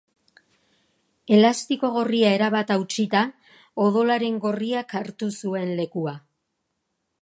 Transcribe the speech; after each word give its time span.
Elastiko 1.37 1.91
gorria 1.97 2.33
erabat 2.39 2.73
hautsita, 2.77 3.23
odolaren 3.87 4.43
gorriak 4.49 5.01
hartu 5.03 5.33
zuen 5.41 5.75
lekua. 5.83 6.21